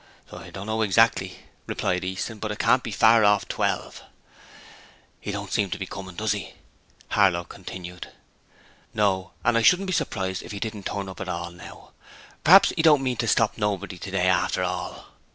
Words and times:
'I 0.33 0.49
don't 0.49 0.65
know 0.65 0.81
exactly,' 0.81 1.41
replied 1.67 2.03
Easton, 2.03 2.39
'but 2.39 2.51
it 2.51 2.57
can't 2.57 2.81
be 2.81 2.89
far 2.89 3.23
off 3.23 3.47
twelve.' 3.47 4.01
''E 5.23 5.31
don't 5.31 5.51
seem 5.53 5.69
to 5.69 5.77
be 5.77 5.85
comin', 5.85 6.15
does 6.15 6.33
'e?' 6.33 6.55
Harlow 7.09 7.43
continued. 7.43 8.07
'No: 8.95 9.33
and 9.43 9.59
I 9.59 9.61
shouldn't 9.61 9.85
be 9.85 9.93
surprised 9.93 10.41
if 10.41 10.55
'e 10.55 10.59
didn't 10.59 10.87
turn 10.87 11.07
up 11.07 11.21
at 11.21 11.29
all, 11.29 11.51
now. 11.51 11.91
P'raps 12.43 12.73
'e 12.75 12.81
don't 12.81 13.03
mean 13.03 13.17
to 13.17 13.27
stop 13.27 13.59
nobody 13.59 13.99
today 13.99 14.25
after 14.25 14.63
all.' 14.63 15.05